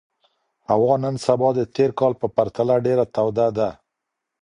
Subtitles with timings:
[0.69, 3.69] هوا نن سبا د تېر کال په پرتله ډېره توده ده.